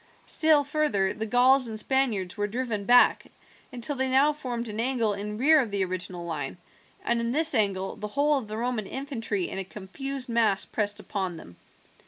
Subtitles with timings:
[0.25, 3.27] Still further the Gauls and Spaniards were driven back
[3.71, 6.57] until they now formed an angle in rear of the original line,
[7.05, 10.99] and in this angle the whole of the Roman infantry in a confused mass pressed
[10.99, 11.55] upon them.